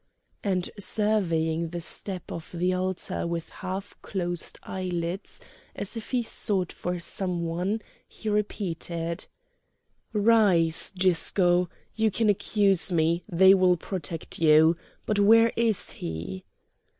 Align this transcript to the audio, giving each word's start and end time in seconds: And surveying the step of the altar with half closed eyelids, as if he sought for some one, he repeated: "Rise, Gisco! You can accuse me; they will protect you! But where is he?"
And 0.43 0.67
surveying 0.79 1.67
the 1.67 1.79
step 1.79 2.31
of 2.31 2.49
the 2.51 2.73
altar 2.73 3.27
with 3.27 3.49
half 3.49 3.95
closed 4.01 4.57
eyelids, 4.63 5.39
as 5.75 5.95
if 5.95 6.09
he 6.09 6.23
sought 6.23 6.71
for 6.71 6.97
some 6.99 7.43
one, 7.43 7.83
he 8.07 8.27
repeated: 8.27 9.27
"Rise, 10.11 10.91
Gisco! 10.97 11.69
You 11.93 12.09
can 12.09 12.31
accuse 12.31 12.91
me; 12.91 13.23
they 13.31 13.53
will 13.53 13.77
protect 13.77 14.39
you! 14.39 14.75
But 15.05 15.19
where 15.19 15.53
is 15.55 15.91
he?" 15.91 16.45